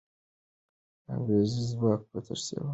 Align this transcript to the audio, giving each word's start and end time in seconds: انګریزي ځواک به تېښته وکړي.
انګریزي 1.13 1.61
ځواک 1.71 2.01
به 2.09 2.19
تېښته 2.25 2.55
وکړي. 2.59 2.69